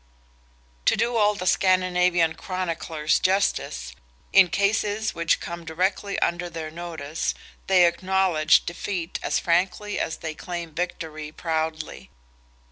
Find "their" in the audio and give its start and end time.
6.49-6.71